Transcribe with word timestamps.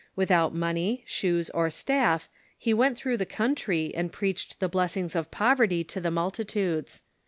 Without 0.15 0.51
money, 0.51 1.03
shoes, 1.05 1.51
or 1.51 1.69
staff, 1.69 2.27
he 2.57 2.73
went 2.73 2.97
through 2.97 3.17
the 3.17 3.25
country, 3.27 3.93
and 3.93 4.11
preached 4.11 4.59
the 4.59 4.67
blessings 4.67 5.15
of 5.15 5.29
poverty 5.29 5.83
to 5.83 6.01
the 6.01 6.09
multitudes. 6.09 7.03